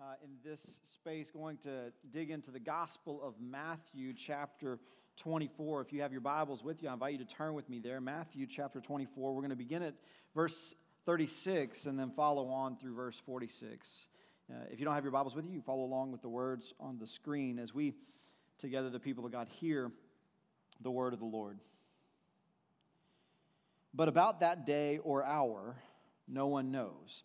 [0.00, 4.78] uh, in this space going to dig into the Gospel of Matthew, chapter
[5.16, 5.82] 24.
[5.82, 8.00] If you have your Bibles with you, I invite you to turn with me there.
[8.00, 9.32] Matthew, chapter 24.
[9.32, 9.94] We're going to begin at
[10.34, 10.74] verse
[11.06, 14.06] 36 and then follow on through verse 46.
[14.50, 16.74] Uh, if you don't have your Bibles with you, you follow along with the words
[16.78, 17.94] on the screen as we,
[18.58, 19.90] together, the people of God, hear
[20.80, 21.58] the word of the Lord.
[23.94, 25.76] But about that day or hour,
[26.28, 27.24] no one knows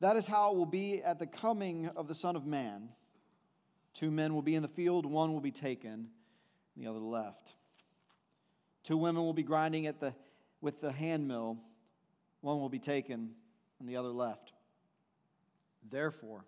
[0.00, 2.88] That is how it will be at the coming of the Son of Man.
[3.92, 6.08] Two men will be in the field, one will be taken,
[6.76, 7.54] the other left.
[8.82, 10.14] Two women will be grinding at the,
[10.60, 11.58] with the handmill,
[12.40, 13.30] one will be taken,
[13.78, 14.52] and the other left.
[15.90, 16.44] Therefore,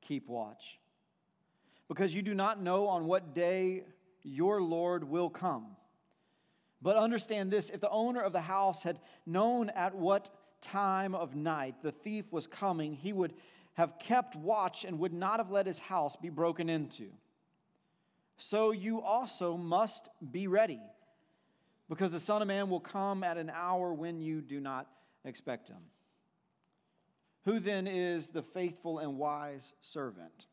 [0.00, 0.78] keep watch,
[1.88, 3.84] because you do not know on what day
[4.22, 5.76] your Lord will come.
[6.82, 10.30] But understand this if the owner of the house had known at what
[10.64, 13.34] time of night the thief was coming, he would
[13.74, 17.10] have kept watch and would not have let his house be broken into.
[18.36, 20.80] So you also must be ready,
[21.88, 24.88] because the Son of Man will come at an hour when you do not
[25.24, 25.82] expect him.
[27.44, 30.46] Who then is the faithful and wise servant,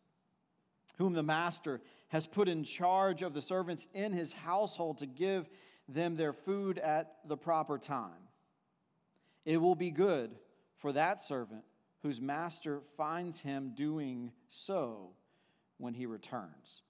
[0.98, 5.50] whom the master has put in charge of the servants in his household to give
[5.88, 8.28] them their food at the proper time?
[9.46, 10.36] It will be good
[10.78, 11.64] for that servant
[12.02, 15.12] whose master finds him doing so
[15.78, 16.84] when he returns.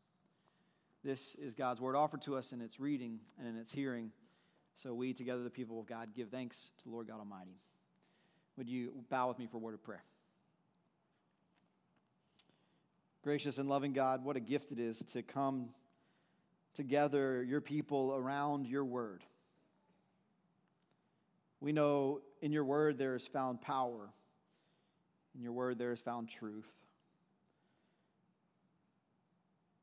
[1.04, 4.12] This is God's word offered to us in its reading and in its hearing.
[4.76, 7.58] So we, together, the people of God, give thanks to the Lord God Almighty.
[8.58, 10.04] Would you bow with me for a word of prayer?
[13.24, 15.70] Gracious and loving God, what a gift it is to come
[16.74, 19.24] together, your people, around your word.
[21.62, 24.10] We know in your word there is found power,
[25.36, 26.68] in your word there is found truth,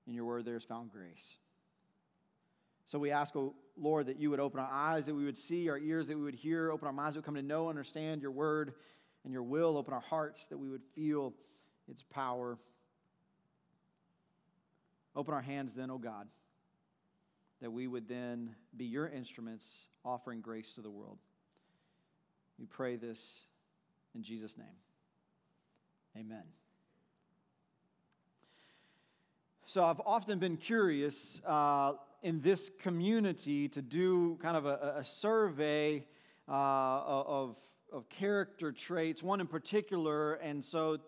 [0.06, 1.36] in your word there is found grace.
[2.84, 5.68] So we ask, oh Lord, that you would open our eyes, that we would see,
[5.68, 7.68] our ears, that we would hear, open our minds, that we would come to know,
[7.68, 8.74] understand your word
[9.24, 11.32] and your will, open our hearts, that we would feel
[11.88, 12.58] its power.
[15.14, 16.28] Open our hands then, oh God,
[17.60, 21.18] that we would then be your instruments offering grace to the world.
[22.58, 23.46] We pray this
[24.14, 24.66] in Jesus' name.
[26.16, 26.42] Amen.
[29.66, 31.92] So I've often been curious uh,
[32.22, 36.06] in this community to do kind of a, a survey
[36.48, 37.56] uh, of,
[37.92, 40.34] of character traits, one in particular.
[40.34, 40.98] And so,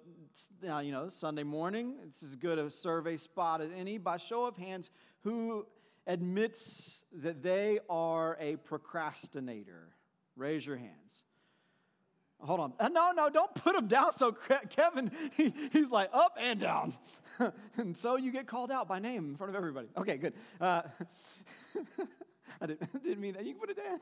[0.68, 3.98] uh, you know, Sunday morning, it's as good a survey spot as any.
[3.98, 4.90] By show of hands,
[5.22, 5.66] who
[6.06, 9.88] admits that they are a procrastinator?
[10.36, 11.24] Raise your hands.
[12.42, 12.72] Hold on.
[12.80, 14.12] Uh, no, no, don't put him down.
[14.12, 14.32] So
[14.70, 16.94] Kevin, he, he's like up and down.
[17.76, 19.88] and so you get called out by name in front of everybody.
[19.96, 20.34] Okay, good.
[20.60, 20.82] Uh,
[22.60, 23.44] I didn't, didn't, mean that.
[23.44, 24.00] You can put it down.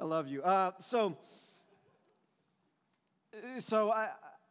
[0.00, 0.42] I love you.
[0.42, 1.16] Uh, so,
[3.58, 4.10] so I,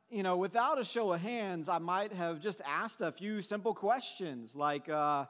[0.09, 3.73] you know, without a show of hands, I might have just asked a few simple
[3.73, 5.25] questions like, uh,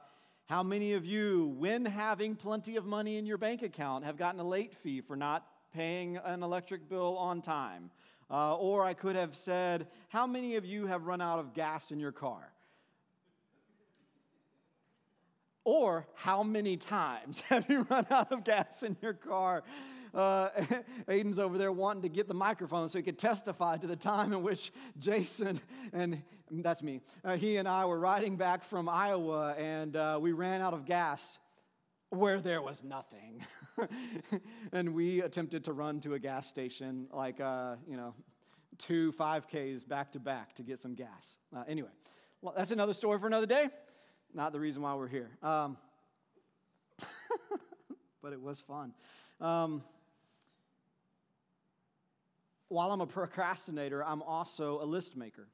[0.47, 4.39] how many of you, when having plenty of money in your bank account, have gotten
[4.39, 7.91] a late fee for not paying an electric bill on time?
[8.31, 11.91] Uh, or I could have said, How many of you have run out of gas
[11.91, 12.53] in your car?
[15.67, 19.65] Or how many times have you run out of gas in your car?
[20.13, 20.49] uh,
[21.09, 24.31] Aiden's over there wanting to get the microphone so he could testify to the time
[24.31, 25.59] in which Jason,
[25.91, 30.31] and that's me, uh, he and I were riding back from Iowa and uh, we
[30.31, 31.37] ran out of gas
[32.11, 33.45] where there was nothing.
[34.71, 38.13] and we attempted to run to a gas station like, uh, you know,
[38.77, 41.37] two 5Ks back to back to get some gas.
[41.53, 41.89] Uh, anyway,
[42.41, 43.69] well, that's another story for another day.
[44.37, 45.31] Not the reason why we're here.
[45.41, 45.77] Um,
[48.21, 48.93] but it was fun.
[49.41, 49.81] Um,
[52.67, 55.47] while I'm a procrastinator, I'm also a list maker.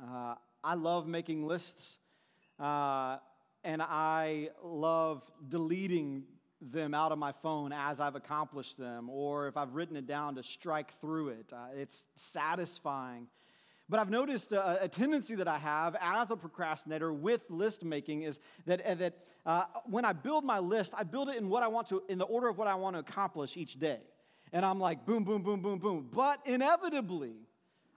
[0.00, 1.96] Uh, I love making lists,
[2.60, 3.16] uh,
[3.64, 6.26] and I love deleting
[6.60, 10.36] them out of my phone as I've accomplished them, or if I've written it down
[10.36, 11.52] to strike through it.
[11.52, 13.26] Uh, it's satisfying.
[13.88, 18.22] But I've noticed a, a, tendency that I have as a procrastinator with list making
[18.22, 21.62] is that, uh, that uh, when I build my list, I build it in what
[21.62, 24.00] I want to, in the order of what I want to accomplish each day.
[24.52, 26.08] And I'm like, boom, boom, boom, boom, boom.
[26.12, 27.34] But inevitably,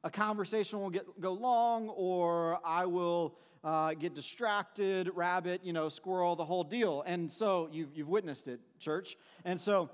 [0.03, 5.89] a conversation will get, go long, or I will uh, get distracted, rabbit, you know,
[5.89, 7.03] squirrel, the whole deal.
[7.05, 9.17] And so you've, you've witnessed it, church.
[9.43, 9.89] And so,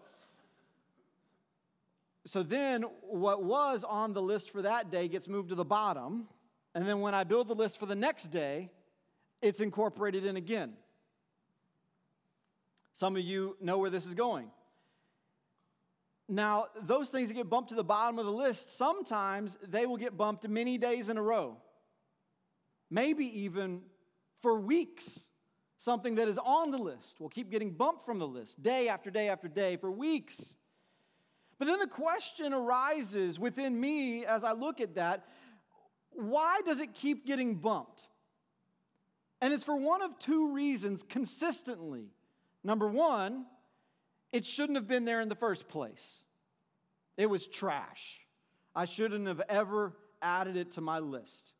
[2.25, 6.27] so then what was on the list for that day gets moved to the bottom.
[6.73, 8.71] And then when I build the list for the next day,
[9.41, 10.73] it's incorporated in again.
[12.93, 14.49] Some of you know where this is going.
[16.27, 19.97] Now, those things that get bumped to the bottom of the list, sometimes they will
[19.97, 21.57] get bumped many days in a row,
[22.89, 23.81] maybe even
[24.41, 25.27] for weeks.
[25.77, 29.11] Something that is on the list will keep getting bumped from the list day after
[29.11, 30.55] day after day for weeks.
[31.57, 35.25] But then the question arises within me as I look at that
[36.15, 38.07] why does it keep getting bumped?
[39.41, 42.05] And it's for one of two reasons consistently.
[42.63, 43.45] Number one,
[44.31, 46.23] it shouldn't have been there in the first place.
[47.17, 48.21] It was trash.
[48.75, 51.53] I shouldn't have ever added it to my list.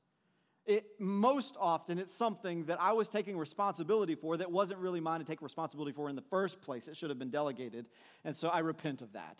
[0.66, 5.20] It, most often, it's something that I was taking responsibility for that wasn't really mine
[5.20, 6.88] to take responsibility for in the first place.
[6.88, 7.86] It should have been delegated.
[8.24, 9.40] And so I repent of that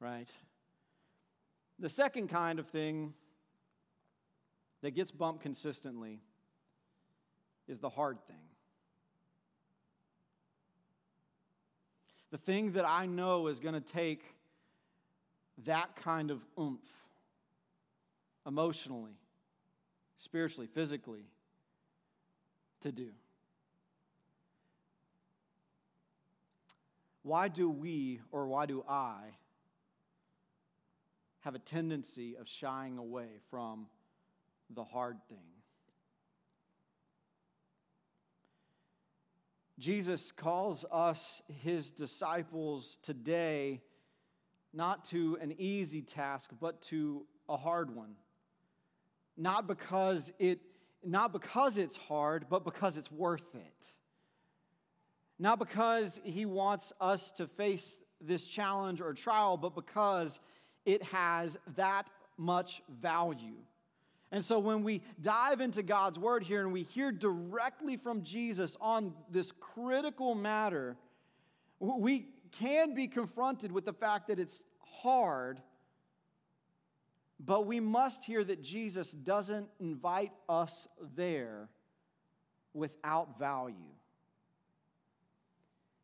[0.00, 0.28] right?
[1.78, 3.14] The second kind of thing
[4.82, 6.20] that gets bumped consistently
[7.66, 8.36] is the hard thing.
[12.30, 14.22] The thing that I know is going to take
[15.64, 16.80] that kind of oomph
[18.46, 19.16] emotionally,
[20.18, 21.24] spiritually, physically
[22.82, 23.10] to do.
[27.22, 29.16] Why do we, or why do I,
[31.44, 33.86] have a tendency of shying away from
[34.70, 35.36] the hard thing.
[39.78, 43.82] Jesus calls us, his disciples, today
[44.72, 48.14] not to an easy task, but to a hard one.
[49.36, 50.60] Not because, it,
[51.04, 53.86] not because it's hard, but because it's worth it.
[55.38, 60.40] Not because he wants us to face this challenge or trial, but because
[60.84, 63.56] it has that much value.
[64.32, 68.76] And so when we dive into God's word here and we hear directly from Jesus
[68.80, 70.96] on this critical matter,
[71.78, 72.26] we
[72.58, 74.62] can be confronted with the fact that it's
[75.02, 75.60] hard,
[77.38, 81.68] but we must hear that Jesus doesn't invite us there
[82.72, 83.74] without value.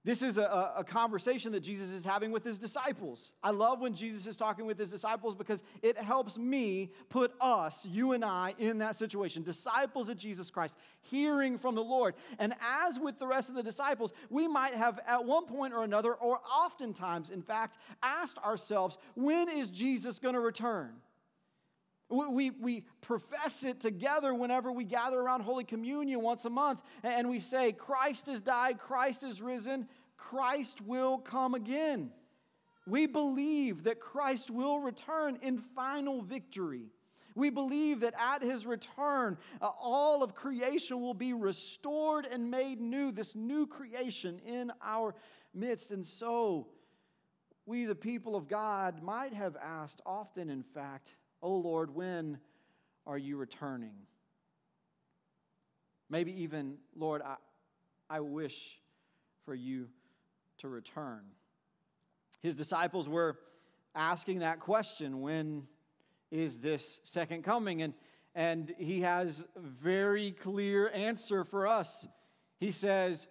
[0.02, 3.32] This is a, a, conversation that Jesus is having with his disciples.
[3.43, 7.85] I love when Jesus is talking with his disciples because it helps me put us,
[7.85, 9.43] you and I, in that situation.
[9.43, 12.14] Disciples of Jesus Christ, hearing from the Lord.
[12.38, 15.85] And as with the rest of the disciples, we might have at one point or
[15.85, 20.93] another, or oftentimes, in fact, asked ourselves, when is Jesus going to return?
[22.11, 27.31] We, we profess it together whenever we gather around Holy Communion once a month, and
[27.31, 29.87] we say, Christ has died, Christ is risen,
[30.17, 32.11] Christ will come again.
[32.87, 36.91] We believe that Christ will return in final victory.
[37.35, 42.81] We believe that at his return, uh, all of creation will be restored and made
[42.81, 45.14] new, this new creation in our
[45.55, 45.93] midst.
[45.93, 46.69] And so,
[47.67, 51.11] we, the people of God, might have asked often, in fact,
[51.42, 52.38] Oh Lord, when
[53.06, 53.94] are you returning?
[56.09, 57.37] Maybe even, Lord, I,
[58.09, 58.78] I wish
[59.44, 59.88] for you
[60.59, 61.20] to return.
[62.42, 63.38] His disciples were
[63.94, 65.66] asking that question when
[66.30, 67.82] is this second coming?
[67.82, 67.94] And,
[68.35, 72.06] and he has very clear answer for us.
[72.59, 73.26] He says,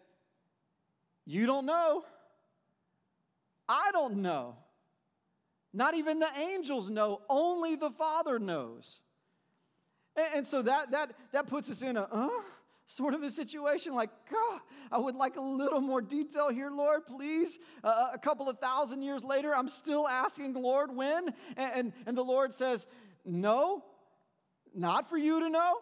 [1.25, 2.03] You don't know.
[3.67, 4.55] I don't know.
[5.73, 9.01] Not even the angels know, only the Father knows.
[10.15, 12.29] And, and so that, that, that puts us in a uh,
[12.87, 14.61] sort of a situation like, God,
[14.91, 17.59] I would like a little more detail here, Lord, please.
[17.83, 21.33] Uh, a couple of thousand years later, I'm still asking, Lord, when?
[21.55, 22.87] And, and, and the Lord says,
[23.23, 23.83] No,
[24.73, 25.75] not for you to know,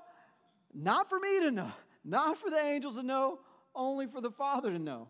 [0.73, 1.71] not for me to know,
[2.03, 3.39] not for the angels to know,
[3.73, 5.07] only for the Father to know.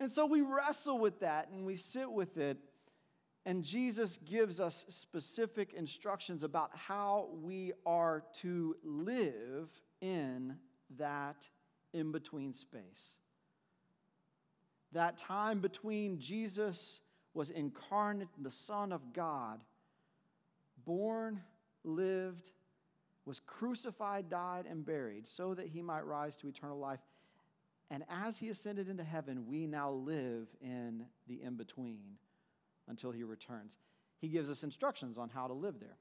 [0.00, 2.56] And so we wrestle with that and we sit with it.
[3.48, 9.70] And Jesus gives us specific instructions about how we are to live
[10.02, 10.56] in
[10.98, 11.48] that
[11.94, 13.16] in between space.
[14.92, 17.00] That time between Jesus
[17.32, 19.64] was incarnate, the Son of God,
[20.84, 21.40] born,
[21.84, 22.50] lived,
[23.24, 27.00] was crucified, died, and buried, so that he might rise to eternal life.
[27.90, 32.18] And as he ascended into heaven, we now live in the in between
[32.88, 33.78] until he returns.
[34.20, 35.96] He gives us instructions on how to live there.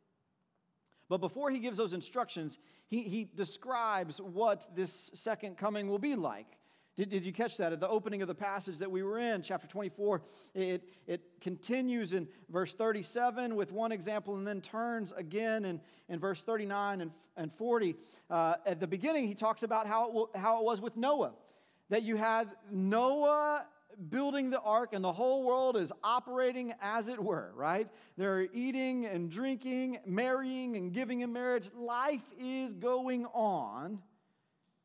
[1.10, 6.16] But before he gives those instructions, he, he describes what this second coming will be
[6.16, 6.58] like.
[6.98, 7.72] Did, did you catch that?
[7.72, 10.24] At the opening of the passage that we were in, chapter 24,
[10.56, 15.80] it, it continues in verse 37 with one example and then turns again in,
[16.10, 17.96] in verse 39 and, and 40.
[18.30, 21.34] Uh, at the beginning, he talks about how it, will, how it was with Noah.
[21.90, 23.66] That you had Noah
[24.10, 27.90] building the ark and the whole world is operating as it were, right?
[28.18, 31.70] They're eating and drinking, marrying and giving in marriage.
[31.76, 34.00] Life is going on.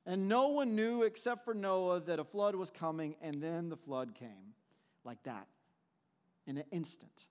[0.04, 3.76] And no one knew except for Noah that a flood was coming, and then the
[3.76, 4.54] flood came
[5.04, 5.46] like that
[6.44, 7.26] in an instant,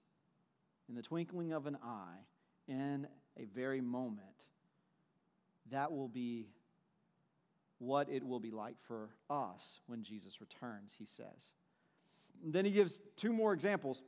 [0.87, 2.19] in the twinkling of an eye,
[2.67, 3.07] in
[3.37, 4.45] a very moment.
[5.69, 6.47] That will be
[7.77, 11.51] what it will be like for us when Jesus returns, he says.
[12.43, 14.03] Then he gives two more examples.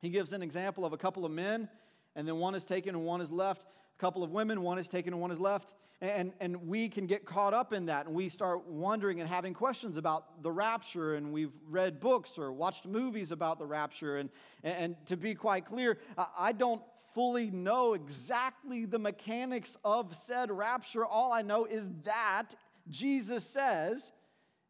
[0.00, 1.68] He gives an example of a couple of men,
[2.14, 3.66] and then one is taken and one is left.
[3.96, 5.74] A couple of women, one is taken and one is left.
[6.00, 9.54] And, and we can get caught up in that and we start wondering and having
[9.54, 11.14] questions about the rapture.
[11.14, 14.18] And we've read books or watched movies about the rapture.
[14.18, 14.28] And,
[14.62, 15.98] and to be quite clear,
[16.36, 16.82] I don't
[17.14, 21.06] fully know exactly the mechanics of said rapture.
[21.06, 22.54] All I know is that
[22.88, 24.12] Jesus says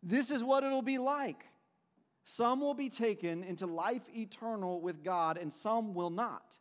[0.03, 1.47] this is what it'll be like.
[2.25, 6.59] Some will be taken into life eternal with God, and some will not.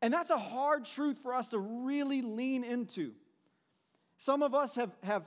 [0.00, 3.12] And that's a hard truth for us to really lean into.
[4.18, 5.24] Some of us have, have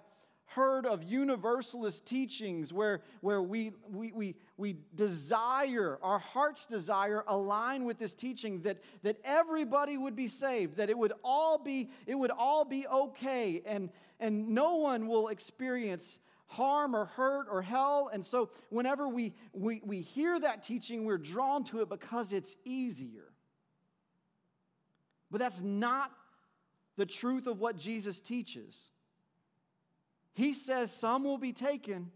[0.48, 7.86] heard of universalist teachings where, where we, we, we, we desire, our heart's desire align
[7.86, 12.16] with this teaching that, that everybody would be saved, that it would all be, it
[12.16, 13.90] would all be okay, and,
[14.20, 18.10] and no one will experience harm or hurt or hell.
[18.12, 22.56] And so whenever we, we, we hear that teaching, we're drawn to it because it's
[22.66, 23.32] easier.
[25.30, 26.12] But that's not
[26.96, 28.86] the truth of what Jesus teaches.
[30.34, 32.12] He says some will be taken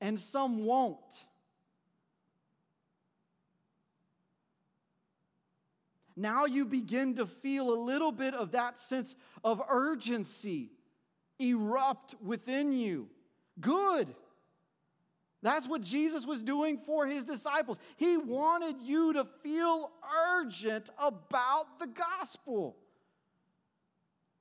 [0.00, 1.24] and some won't.
[6.16, 10.72] Now you begin to feel a little bit of that sense of urgency
[11.38, 13.08] erupt within you.
[13.60, 14.14] Good.
[15.42, 17.78] That's what Jesus was doing for his disciples.
[17.96, 19.90] He wanted you to feel
[20.28, 22.76] urgent about the gospel,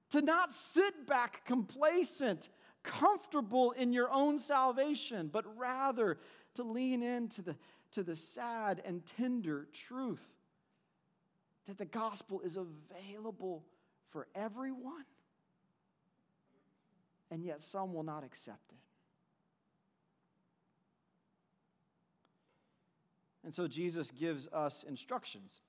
[0.10, 2.50] to not sit back complacent,
[2.84, 6.18] comfortable in your own salvation, but rather
[6.56, 7.56] to lean into the,
[7.92, 10.26] to the sad and tender truth
[11.68, 13.64] that the gospel is available
[14.10, 15.06] for everyone,
[17.32, 18.89] and yet some will not accept it.
[23.50, 25.62] And so Jesus gives us instructions.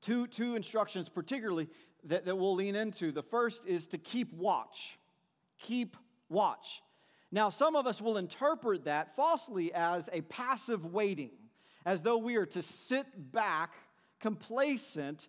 [0.00, 1.68] Two, two instructions, particularly,
[2.02, 3.12] that, that we'll lean into.
[3.12, 4.98] The first is to keep watch.
[5.60, 5.96] Keep
[6.28, 6.82] watch.
[7.30, 11.30] Now, some of us will interpret that falsely as a passive waiting,
[11.86, 13.74] as though we are to sit back,
[14.18, 15.28] complacent,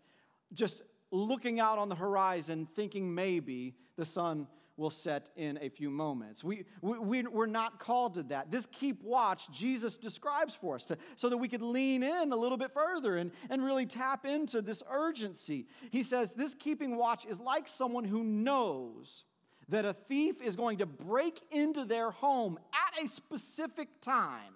[0.54, 0.82] just
[1.12, 4.48] looking out on the horizon, thinking maybe the sun
[4.80, 6.44] will set in a few moments.
[6.44, 8.50] We, we, we're not called to that.
[8.50, 12.36] This keep watch, Jesus describes for us to, so that we could lean in a
[12.36, 15.68] little bit further and, and really tap into this urgency.
[15.92, 19.26] He says, This keeping watch is like someone who knows
[19.68, 24.54] that a thief is going to break into their home at a specific time.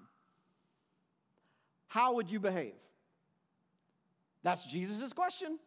[1.88, 2.74] How would you behave?
[4.42, 5.60] That's Jesus' question.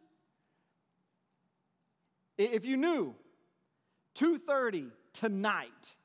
[2.37, 3.15] If you knew
[4.17, 5.95] 2:30 tonight.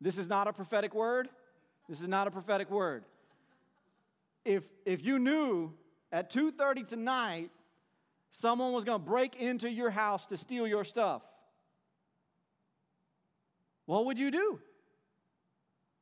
[0.00, 1.28] This is not a prophetic word.
[1.88, 3.04] This is not a prophetic word.
[4.44, 5.72] If if you knew
[6.10, 7.50] at 2:30 tonight
[8.30, 11.22] someone was going to break into your house to steal your stuff,
[13.86, 14.60] what would you do?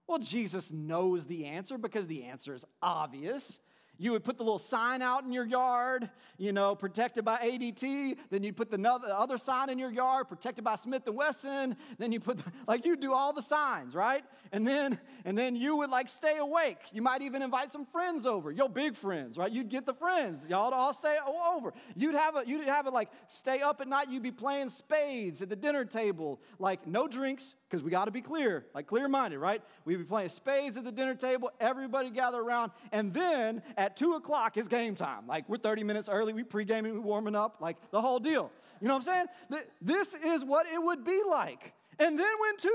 [0.07, 3.59] Well, Jesus knows the answer because the answer is obvious.
[3.99, 8.17] You would put the little sign out in your yard, you know, protected by ADT.
[8.31, 11.77] Then you'd put the other sign in your yard, protected by Smith and Wesson.
[11.99, 14.23] Then you put, the, like, you do all the signs, right?
[14.53, 16.79] And then, and then you would like stay awake.
[16.93, 19.51] You might even invite some friends over, your big friends, right?
[19.51, 21.17] You'd get the friends, y'all to all stay
[21.55, 21.73] over.
[21.95, 24.09] You'd have a, you'd have it like stay up at night.
[24.11, 28.11] You'd be playing spades at the dinner table, like no drinks, because we got to
[28.11, 29.63] be clear, like clear minded, right?
[29.85, 31.51] We'd be playing spades at the dinner table.
[31.61, 35.29] Everybody gather around, and then at at 2 o'clock is game time.
[35.29, 38.51] Like we're 30 minutes early, we pre-gaming, we warming up, like the whole deal.
[38.81, 39.67] You know what I'm saying?
[39.81, 41.73] This is what it would be like.
[41.99, 42.69] And then when 2:30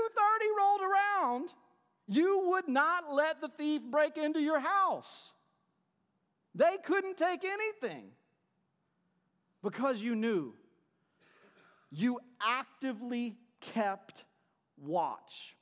[0.58, 1.54] rolled around,
[2.08, 5.32] you would not let the thief break into your house.
[6.54, 8.10] They couldn't take anything
[9.62, 10.54] because you knew.
[11.90, 14.24] You actively kept
[14.78, 15.56] watch.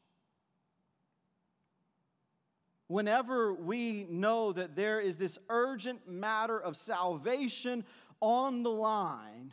[2.91, 7.85] Whenever we know that there is this urgent matter of salvation
[8.19, 9.53] on the line,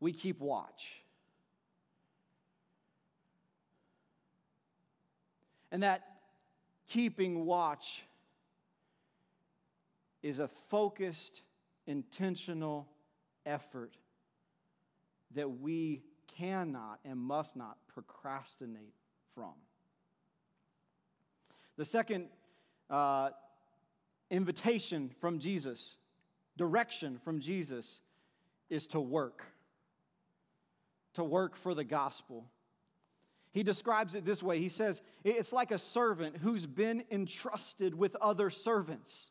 [0.00, 1.04] we keep watch.
[5.70, 6.02] And that
[6.88, 8.02] keeping watch
[10.20, 11.42] is a focused,
[11.86, 12.88] intentional
[13.46, 13.94] effort
[15.36, 16.02] that we
[16.36, 18.96] cannot and must not procrastinate
[19.32, 19.54] from.
[21.80, 22.26] The second
[22.90, 23.30] uh,
[24.30, 25.96] invitation from Jesus,
[26.58, 28.00] direction from Jesus,
[28.68, 29.46] is to work.
[31.14, 32.44] To work for the gospel.
[33.52, 38.14] He describes it this way He says, It's like a servant who's been entrusted with
[38.16, 39.28] other servants.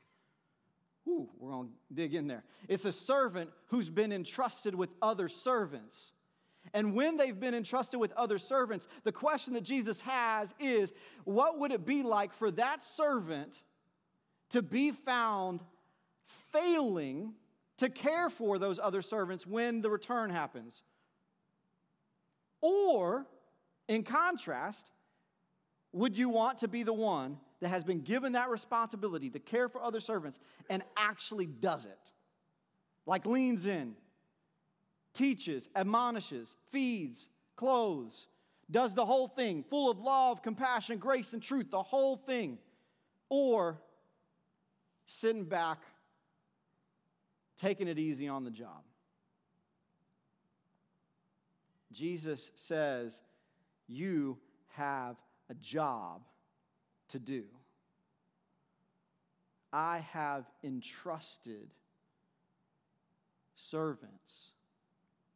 [1.07, 2.45] Ooh, we're to dig in there.
[2.67, 6.13] It's a servant who's been entrusted with other servants.
[6.73, 11.59] And when they've been entrusted with other servants, the question that Jesus has is what
[11.59, 13.61] would it be like for that servant
[14.49, 15.61] to be found
[16.51, 17.33] failing
[17.77, 20.83] to care for those other servants when the return happens?
[22.61, 23.25] Or
[23.87, 24.91] in contrast,
[25.91, 29.69] would you want to be the one that has been given that responsibility to care
[29.69, 30.39] for other servants
[30.69, 32.11] and actually does it?
[33.05, 33.95] Like leans in,
[35.19, 38.27] teaches, admonishes, feeds, clothes,
[38.71, 42.57] does the whole thing, full of love, compassion, grace, and truth, the whole thing.
[43.27, 43.81] Or
[45.05, 45.79] sitting back,
[47.57, 48.81] taking it easy on the job.
[51.91, 53.21] Jesus says,
[53.87, 54.37] you
[54.69, 55.17] have
[55.49, 56.21] a job
[57.09, 57.43] to do.
[59.73, 61.73] I have entrusted
[63.55, 64.51] servants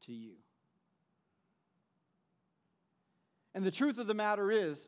[0.06, 0.34] to you.
[3.56, 4.88] And the truth of the matter is,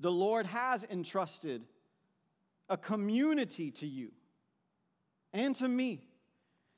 [0.00, 1.62] the Lord has entrusted
[2.68, 4.10] a community to you
[5.32, 6.08] and to me.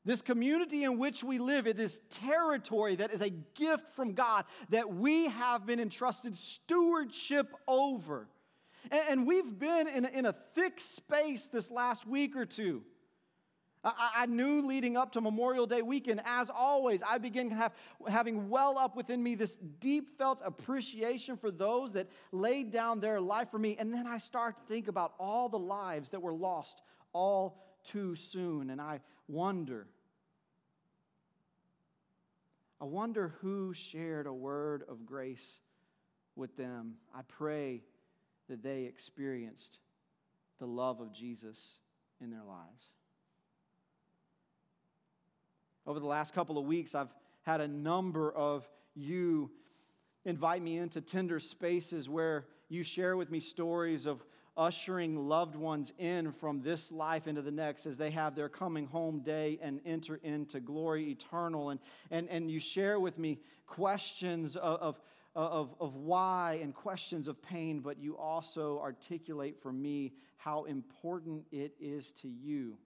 [0.04, 4.46] This community in which we live, it is territory that is a gift from God
[4.70, 8.26] that we have been entrusted stewardship over.
[8.90, 12.82] And, we've been in a, in a thick space this last week or two.
[13.82, 17.72] I, I, knew leading up to Memorial Day weekend, as always, I began have,
[18.06, 23.20] having well up within me this deep felt appreciation for those that laid down their
[23.20, 23.76] life for me.
[23.78, 26.82] And then I start to think about all the lives that were lost
[27.14, 28.68] all too soon.
[28.68, 29.86] And I wonder,
[32.82, 35.58] I wonder who shared a word of grace
[36.36, 36.96] with them.
[37.14, 37.82] I pray
[38.50, 39.78] that they experienced
[40.58, 41.76] the love of Jesus
[42.20, 42.90] in their lives.
[45.90, 49.50] Over the last couple of weeks, I've had a number of you
[50.24, 54.24] invite me into tender spaces where you share with me stories of
[54.56, 58.86] ushering loved ones in from this life into the next as they have their coming
[58.86, 61.70] home day and enter into glory eternal.
[61.70, 61.80] And,
[62.12, 65.00] and, and you share with me questions of, of,
[65.34, 71.46] of, of why and questions of pain, but you also articulate for me how important
[71.50, 72.76] it is to you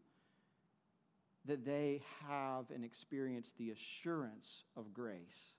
[1.46, 5.52] that they have and experience the assurance of grace.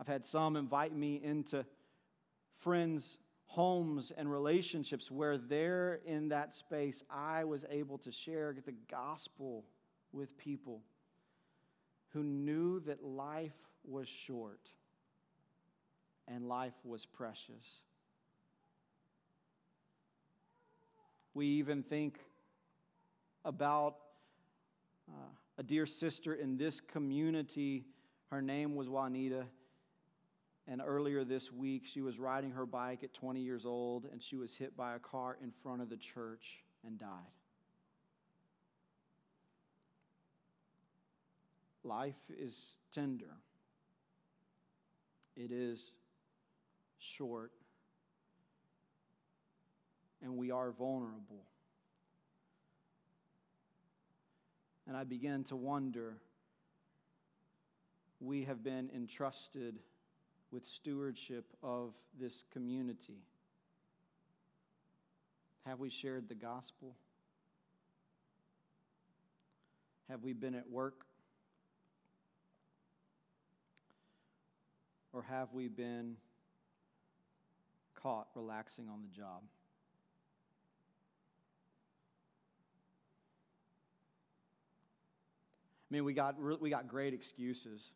[0.00, 1.64] I've had some invite me into
[2.58, 8.74] friends' homes and relationships where there in that space I was able to share the
[8.90, 9.64] gospel
[10.12, 10.82] with people
[12.10, 14.60] who knew that life was short
[16.26, 17.82] and life was precious.
[21.34, 22.18] We even think
[23.44, 23.96] about
[25.08, 27.86] uh, a dear sister in this community.
[28.30, 29.46] Her name was Juanita.
[30.66, 34.36] And earlier this week, she was riding her bike at 20 years old and she
[34.36, 37.08] was hit by a car in front of the church and died.
[41.84, 43.36] Life is tender,
[45.36, 45.92] it is
[46.98, 47.52] short,
[50.20, 51.46] and we are vulnerable.
[54.88, 56.16] And I began to wonder
[58.20, 59.80] we have been entrusted
[60.50, 63.20] with stewardship of this community.
[65.66, 66.96] Have we shared the gospel?
[70.08, 71.04] Have we been at work?
[75.12, 76.16] Or have we been
[77.94, 79.42] caught relaxing on the job?
[85.90, 87.90] I mean, we got, we got great excuses.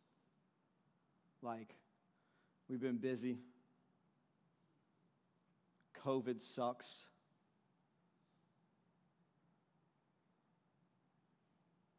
[1.43, 1.75] Like,
[2.69, 3.39] we've been busy.
[6.05, 7.03] COVID sucks.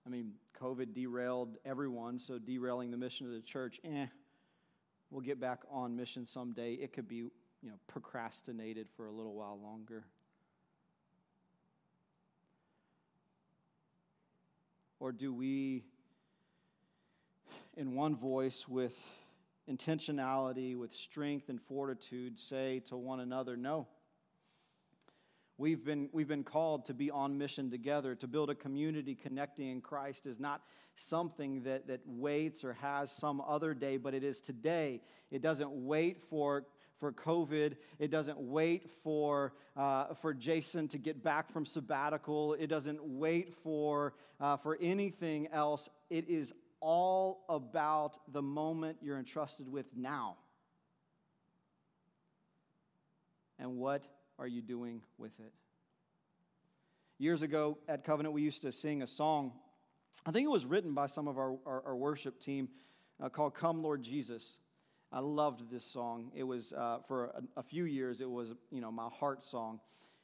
[0.06, 4.08] I mean, COVID derailed everyone, so derailing the mission of the church, eh,
[5.12, 6.73] we'll get back on mission someday.
[6.73, 7.32] It could be, you
[7.63, 10.06] know, procrastinated for a little while longer.
[15.04, 15.84] Or do we,
[17.76, 18.96] in one voice, with
[19.70, 23.89] intentionality, with strength and fortitude, say to one another, No.
[25.58, 28.16] We've been, we've been called to be on mission together.
[28.16, 30.62] To build a community connecting in Christ is not
[30.96, 35.02] something that, that waits or has some other day, but it is today.
[35.30, 36.63] It doesn't wait for
[37.04, 37.76] for COVID.
[38.00, 42.54] It doesn't wait for, uh, for Jason to get back from sabbatical.
[42.54, 45.89] It doesn't wait for, uh, for anything else.
[46.10, 50.38] It is all about the moment you're entrusted with now.
[53.60, 54.06] And what
[54.39, 55.52] are you doing with it?
[57.20, 59.52] Years ago at Covenant, we used to sing a song.
[60.26, 62.70] I think it was written by some of our, our, our worship team
[63.22, 64.60] uh, called Come, Lord Jesus.
[65.13, 66.32] I loved this song.
[66.34, 69.80] It was, uh, for a, a, few years, it was, you know, my heart song.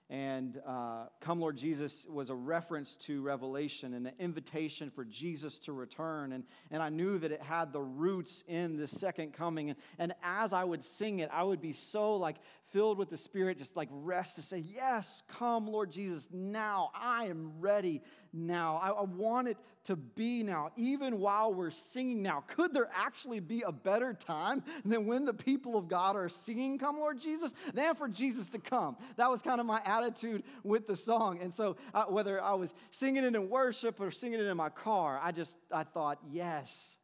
[0.09, 5.59] And uh, Come Lord Jesus was a reference to Revelation and an invitation for Jesus
[5.59, 6.31] to return.
[6.31, 9.69] And, and I knew that it had the roots in the second coming.
[9.69, 12.37] And, and as I would sing it, I would be so like
[12.71, 16.89] filled with the Spirit, just like rest to say, Yes, come, Lord Jesus, now.
[16.95, 18.01] I am ready
[18.33, 18.77] now.
[18.81, 19.57] I, I want it
[19.89, 22.43] to be now, even while we're singing now.
[22.45, 26.77] Could there actually be a better time than when the people of God are singing,
[26.77, 28.97] Come, Lord Jesus, than for Jesus to come?
[29.15, 31.39] That was kind of my attitude with the song.
[31.41, 34.69] And so, uh, whether I was singing it in worship or singing it in my
[34.69, 36.95] car, I just I thought, yes.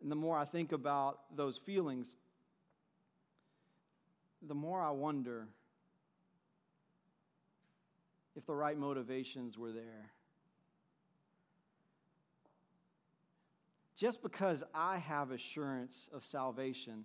[0.00, 2.16] And the more I think about those feelings,
[4.40, 5.48] the more I wonder
[8.36, 10.10] if the right motivations were there.
[13.96, 17.04] Just because I have assurance of salvation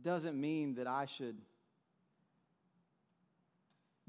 [0.00, 1.36] doesn't mean that I should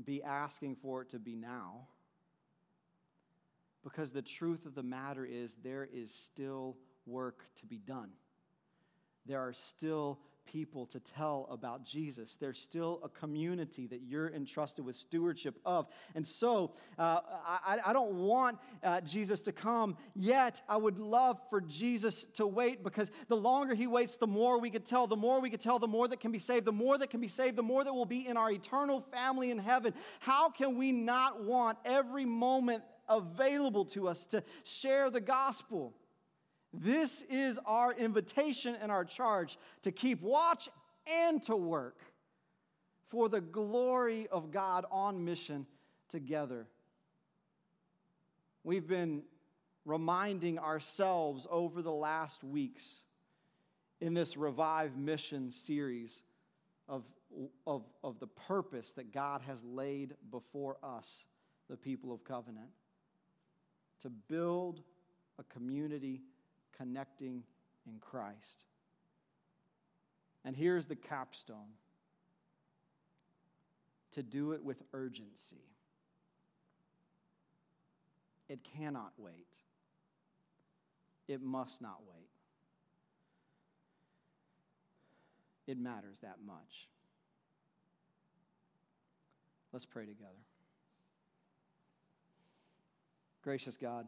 [0.04, 1.88] be asking for it to be now.
[3.84, 8.12] Because the truth of the matter is, there is still work to be done.
[9.26, 12.36] There are still people to tell about Jesus.
[12.36, 15.88] There's still a community that you're entrusted with stewardship of.
[16.16, 20.62] And so uh, I, I, don't want uh, Jesus to come yet.
[20.68, 24.70] I would love for Jesus to wait because the longer he waits, the more we
[24.70, 25.08] could tell.
[25.08, 26.66] The more we could tell, the more that can be saved.
[26.66, 29.52] The more that can be saved, the more that will be in our eternal family
[29.52, 29.94] in heaven.
[30.20, 35.94] How can we not want every moment available to us to share the gospel?
[36.74, 40.70] This is our invitation and our charge to keep watch
[41.06, 42.00] and to work
[43.10, 45.68] for the glory of God on mission
[46.10, 46.66] together.
[48.64, 49.22] We've been
[49.86, 53.02] reminding ourselves over the last weeks
[54.02, 56.24] in this Revive Mission series
[56.90, 57.04] of,
[57.68, 61.26] of, of the purpose that God has laid before us,
[61.70, 62.70] the people of covenant,
[64.02, 64.82] to build
[65.38, 66.22] a community
[66.78, 67.44] connecting
[67.88, 68.66] in Christ.
[70.46, 71.78] And here's the capstone
[74.14, 75.66] to do it with urgency.
[78.50, 79.56] It cannot wait.
[81.28, 82.30] It must not wait.
[85.66, 86.90] It matters that much.
[89.72, 90.30] Let's pray together.
[93.42, 94.08] Gracious God,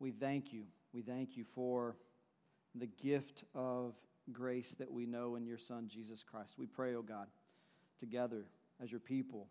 [0.00, 0.64] we thank you.
[0.92, 1.96] We thank you for
[2.74, 3.94] the gift of
[4.32, 6.54] grace that we know in your Son, Jesus Christ.
[6.58, 7.26] We pray, oh God,
[7.98, 8.46] together
[8.82, 9.46] as your people,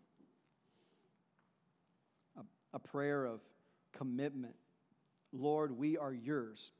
[2.36, 2.42] a,
[2.74, 3.40] a prayer of
[3.92, 4.54] commitment.
[5.32, 6.72] Lord, we are yours.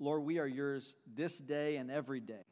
[0.00, 2.44] Lord, we are yours this day and every day.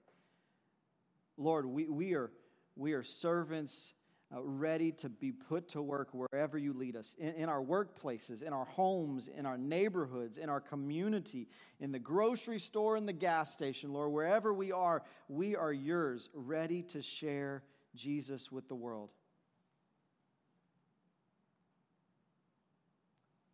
[1.37, 2.31] Lord, we, we, are,
[2.77, 3.93] we are servants
[4.35, 8.42] uh, ready to be put to work wherever you lead us in, in our workplaces,
[8.42, 11.49] in our homes, in our neighborhoods, in our community,
[11.81, 16.31] in the grocery store, in the gas station, Lord, wherever we are, we are yours,
[16.33, 17.62] ready to share
[17.95, 19.11] Jesus with the world.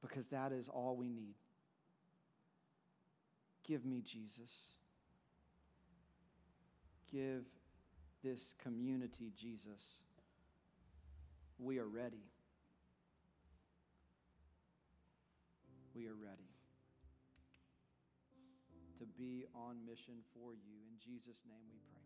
[0.01, 1.35] Because that is all we need.
[3.65, 4.75] Give me Jesus.
[7.11, 7.45] Give
[8.23, 10.03] this community Jesus
[11.59, 12.23] we are ready.
[15.95, 16.47] We are ready
[18.99, 20.79] to be on mission for you.
[20.87, 21.98] In Jesus' name we pray.